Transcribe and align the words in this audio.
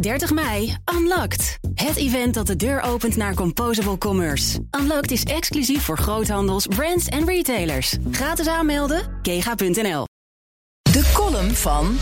30 0.00 0.32
mei, 0.32 0.76
Unlocked. 0.94 1.58
Het 1.74 1.96
event 1.96 2.34
dat 2.34 2.46
de 2.46 2.56
deur 2.56 2.80
opent 2.80 3.16
naar 3.16 3.34
Composable 3.34 3.98
Commerce. 3.98 4.58
Unlocked 4.80 5.10
is 5.10 5.22
exclusief 5.22 5.82
voor 5.82 5.98
groothandels, 5.98 6.66
brands 6.66 7.06
en 7.06 7.26
retailers. 7.26 7.96
Gratis 8.10 8.46
aanmelden, 8.46 9.18
kega.nl. 9.22 10.04
De 10.82 11.10
column 11.14 11.54
van 11.54 11.98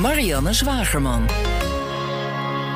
Marianne 0.00 0.52
Zwagerman. 0.52 1.26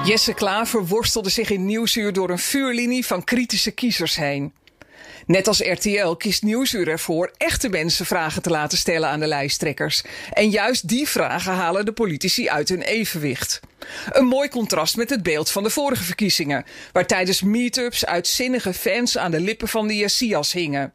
Jesse 0.05 0.35
Klaver 0.35 0.87
worstelde 0.87 1.31
zich 1.31 1.51
in 1.51 1.67
Nieuwsuur 1.67 2.12
door 2.12 2.31
een 2.31 2.39
vuurlinie 2.39 3.07
van 3.07 3.25
kritische 3.25 3.71
kiezers 3.71 4.17
heen. 4.17 4.53
Net 5.27 5.49
als 5.49 5.61
RTL 5.61 6.12
kiest 6.12 6.43
Nieuwsuur 6.43 6.89
ervoor 6.89 7.30
echte 7.37 7.69
mensen 7.69 8.07
vragen 8.07 8.43
te 8.43 8.51
laten 8.51 8.79
stellen 8.79 9.09
aan 9.09 9.21
de 9.21 9.27
lijsttrekkers. 9.27 10.03
En 10.33 10.51
juist 10.51 10.89
die 10.89 11.09
vragen 11.09 11.53
halen 11.53 11.85
de 11.85 11.93
politici 11.93 12.48
uit 12.48 12.69
hun 12.69 12.83
evenwicht. 12.83 13.61
Een 14.11 14.27
mooi 14.27 14.48
contrast 14.48 14.97
met 14.97 15.11
het 15.11 15.23
beeld 15.23 15.51
van 15.51 15.62
de 15.62 15.71
vorige 15.71 16.05
verkiezingen, 16.05 16.65
waar 16.93 17.07
tijdens 17.07 17.43
meetups 17.43 18.07
uitzinnige 18.07 18.73
fans 18.73 19.19
aan 19.19 19.30
de 19.30 19.41
lippen 19.41 19.69
van 19.69 19.87
de 19.87 19.97
Jessias 19.97 20.52
hingen. 20.52 20.93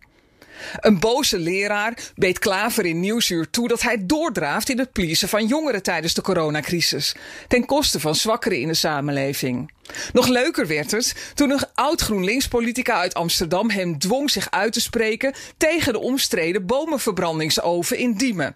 Een 0.80 1.00
boze 1.00 1.40
leraar 1.40 1.98
beet 2.16 2.40
Klaver 2.40 2.86
in 2.86 3.00
Nieuwsuur 3.00 3.50
toe 3.50 3.68
dat 3.68 3.82
hij 3.82 4.06
doordraaft 4.06 4.70
in 4.70 4.80
het 4.80 4.92
pleasen 4.92 5.30
van 5.30 5.48
jongeren 5.48 5.84
tijdens 5.84 6.14
de 6.14 6.22
coronacrisis, 6.22 7.16
ten 7.48 7.66
koste 7.66 8.00
van 8.00 8.16
zwakkeren 8.16 8.60
in 8.60 8.68
de 8.68 8.74
samenleving. 8.74 9.72
Nog 10.14 10.28
leuker 10.28 10.68
werd 10.68 10.92
het 10.92 11.32
toen 11.34 11.50
een 11.50 11.64
oud 11.74 12.02
GroenLinks-politica 12.02 13.00
uit 13.00 13.14
Amsterdam 13.14 13.70
hem 13.70 14.00
dwong 14.00 14.32
zich 14.32 14.52
uit 14.52 14.74
te 14.74 14.82
spreken 14.82 15.34
tegen 15.58 15.94
de 15.94 16.00
omstreden 16.00 16.66
bomenverbrandingsoven 16.66 17.98
in 17.98 18.14
Diemen. 18.14 18.56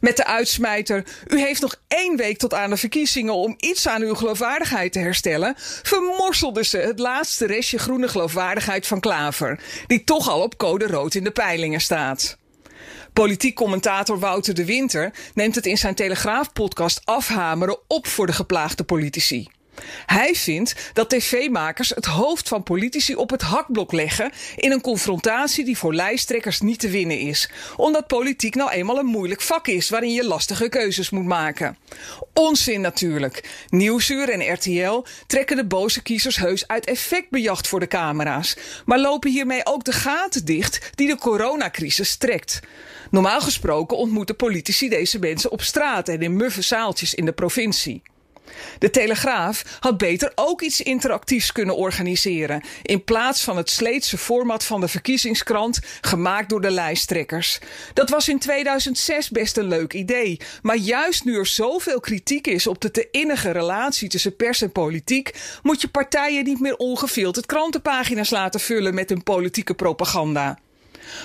Met 0.00 0.16
de 0.16 0.24
uitsmijter: 0.24 1.04
U 1.26 1.40
heeft 1.40 1.60
nog 1.60 1.80
één 1.88 2.16
week 2.16 2.38
tot 2.38 2.54
aan 2.54 2.70
de 2.70 2.76
verkiezingen 2.76 3.34
om 3.34 3.54
iets 3.58 3.88
aan 3.88 4.02
uw 4.02 4.14
geloofwaardigheid 4.14 4.92
te 4.92 4.98
herstellen. 4.98 5.54
Vermorselde 5.82 6.64
ze 6.64 6.78
het 6.78 6.98
laatste 6.98 7.46
restje 7.46 7.78
groene 7.78 8.08
geloofwaardigheid 8.08 8.86
van 8.86 9.00
Klaver, 9.00 9.60
die 9.86 10.04
toch 10.04 10.28
al 10.28 10.42
op 10.42 10.56
code 10.56 10.86
rood 10.86 11.14
in 11.14 11.24
de 11.24 11.30
peilingen 11.30 11.80
staat. 11.80 12.36
Politiek 13.12 13.54
commentator 13.54 14.18
Wouter 14.18 14.54
de 14.54 14.64
Winter 14.64 15.12
neemt 15.34 15.54
het 15.54 15.66
in 15.66 15.78
zijn 15.78 15.94
Telegraaf-podcast 15.94 17.00
afhameren 17.04 17.78
op 17.86 18.06
voor 18.06 18.26
de 18.26 18.32
geplaagde 18.32 18.84
politici. 18.84 19.48
Hij 20.06 20.34
vindt 20.34 20.90
dat 20.92 21.10
tv-makers 21.10 21.88
het 21.88 22.04
hoofd 22.04 22.48
van 22.48 22.62
politici 22.62 23.14
op 23.14 23.30
het 23.30 23.42
hakblok 23.42 23.92
leggen 23.92 24.30
in 24.56 24.72
een 24.72 24.80
confrontatie 24.80 25.64
die 25.64 25.78
voor 25.78 25.94
lijsttrekkers 25.94 26.60
niet 26.60 26.80
te 26.80 26.88
winnen 26.88 27.18
is, 27.18 27.50
omdat 27.76 28.06
politiek 28.06 28.54
nou 28.54 28.70
eenmaal 28.70 28.98
een 28.98 29.06
moeilijk 29.06 29.40
vak 29.40 29.66
is 29.66 29.88
waarin 29.88 30.12
je 30.12 30.24
lastige 30.24 30.68
keuzes 30.68 31.10
moet 31.10 31.24
maken. 31.24 31.76
Onzin 32.34 32.80
natuurlijk. 32.80 33.64
Nieuwsuur 33.68 34.28
en 34.28 34.52
RTL 34.52 35.04
trekken 35.26 35.56
de 35.56 35.66
boze 35.66 36.02
kiezers 36.02 36.36
heus 36.36 36.66
uit 36.66 36.86
effectbejacht 36.86 37.68
voor 37.68 37.80
de 37.80 37.86
camera's, 37.86 38.56
maar 38.84 38.98
lopen 38.98 39.30
hiermee 39.30 39.66
ook 39.66 39.84
de 39.84 39.92
gaten 39.92 40.44
dicht 40.44 40.90
die 40.94 41.08
de 41.08 41.18
coronacrisis 41.18 42.16
trekt. 42.16 42.60
Normaal 43.10 43.40
gesproken 43.40 43.96
ontmoeten 43.96 44.36
politici 44.36 44.88
deze 44.88 45.18
mensen 45.18 45.50
op 45.50 45.62
straat 45.62 46.08
en 46.08 46.22
in 46.22 46.36
muffe 46.36 46.62
zaaltjes 46.62 47.14
in 47.14 47.24
de 47.24 47.32
provincie. 47.32 48.02
De 48.78 48.90
Telegraaf 48.90 49.78
had 49.80 49.98
beter 49.98 50.32
ook 50.34 50.62
iets 50.62 50.80
interactiefs 50.80 51.52
kunnen 51.52 51.76
organiseren. 51.76 52.62
In 52.82 53.04
plaats 53.04 53.42
van 53.44 53.56
het 53.56 53.70
sleetse 53.70 54.18
format 54.18 54.64
van 54.64 54.80
de 54.80 54.88
verkiezingskrant, 54.88 55.80
gemaakt 56.00 56.48
door 56.48 56.60
de 56.60 56.70
lijsttrekkers. 56.70 57.58
Dat 57.94 58.10
was 58.10 58.28
in 58.28 58.38
2006 58.38 59.30
best 59.30 59.56
een 59.56 59.68
leuk 59.68 59.92
idee. 59.92 60.40
Maar 60.62 60.76
juist 60.76 61.24
nu 61.24 61.36
er 61.36 61.46
zoveel 61.46 62.00
kritiek 62.00 62.46
is 62.46 62.66
op 62.66 62.80
de 62.80 62.90
te 62.90 63.08
innige 63.10 63.50
relatie 63.50 64.08
tussen 64.08 64.36
pers 64.36 64.62
en 64.62 64.72
politiek, 64.72 65.34
moet 65.62 65.80
je 65.80 65.88
partijen 65.88 66.44
niet 66.44 66.60
meer 66.60 66.76
ongefilterd 66.76 67.46
krantenpagina's 67.46 68.30
laten 68.30 68.60
vullen 68.60 68.94
met 68.94 69.08
hun 69.08 69.22
politieke 69.22 69.74
propaganda. 69.74 70.58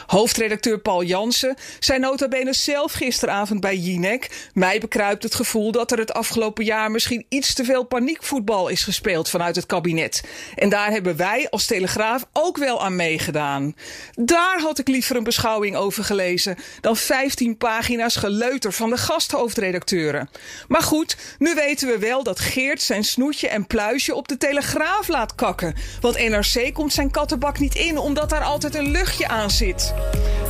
Hoofdredacteur 0.07 0.79
Paul 0.79 1.03
Jansen 1.03 1.55
zei 1.79 1.99
nota 1.99 2.27
bene 2.27 2.53
zelf 2.53 2.91
gisteravond 2.91 3.59
bij 3.59 3.75
Jinek... 3.75 4.49
mij 4.53 4.79
bekruipt 4.79 5.23
het 5.23 5.35
gevoel 5.35 5.71
dat 5.71 5.91
er 5.91 5.97
het 5.97 6.13
afgelopen 6.13 6.65
jaar... 6.65 6.91
misschien 6.91 7.25
iets 7.29 7.53
te 7.53 7.63
veel 7.63 7.83
paniekvoetbal 7.83 8.67
is 8.67 8.83
gespeeld 8.83 9.29
vanuit 9.29 9.55
het 9.55 9.65
kabinet. 9.65 10.23
En 10.55 10.69
daar 10.69 10.91
hebben 10.91 11.15
wij 11.15 11.47
als 11.49 11.65
Telegraaf 11.65 12.25
ook 12.33 12.57
wel 12.57 12.83
aan 12.83 12.95
meegedaan. 12.95 13.75
Daar 14.13 14.59
had 14.59 14.79
ik 14.79 14.87
liever 14.87 15.15
een 15.15 15.23
beschouwing 15.23 15.75
over 15.75 16.03
gelezen... 16.03 16.57
dan 16.81 16.97
15 16.97 17.57
pagina's 17.57 18.15
geleuter 18.15 18.73
van 18.73 18.89
de 18.89 18.97
gasthoofdredacteuren. 18.97 20.29
Maar 20.67 20.81
goed, 20.81 21.17
nu 21.37 21.53
weten 21.53 21.87
we 21.87 21.97
wel 21.97 22.23
dat 22.23 22.39
Geert 22.39 22.81
zijn 22.81 23.03
snoetje 23.03 23.47
en 23.47 23.67
pluisje 23.67 24.15
op 24.15 24.27
de 24.27 24.37
Telegraaf 24.37 25.07
laat 25.07 25.35
kakken. 25.35 25.75
Want 26.01 26.29
NRC 26.29 26.73
komt 26.73 26.93
zijn 26.93 27.11
kattenbak 27.11 27.59
niet 27.59 27.75
in... 27.75 27.97
omdat 27.97 28.29
daar 28.29 28.43
altijd 28.43 28.75
een 28.75 28.91
luchtje 28.91 29.27
aan 29.27 29.51
zit. 29.51 29.72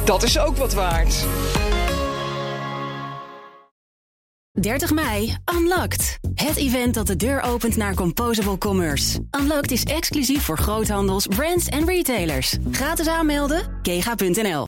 Dat 0.06 0.24
is 0.24 0.40
ook 0.40 0.58
wat 0.58 0.74
waard. 0.74 1.26
30 4.52 4.92
mei, 4.92 5.38
Unlocked. 5.56 6.20
Het 6.34 6.56
event 6.56 6.94
dat 6.94 7.08
de 7.08 7.16
deur 7.16 7.42
opent 7.42 7.76
naar 7.76 7.94
Composable 7.94 8.58
Commerce. 8.58 9.20
Unlocked 9.40 9.72
is 9.72 9.84
exclusief 9.84 10.44
voor 10.44 10.58
groothandels, 10.58 11.28
brands 11.28 11.68
en 11.68 11.86
retailers. 11.86 12.58
Gratis 12.72 13.08
aanmelden, 13.08 13.80
kega.nl. 13.82 14.66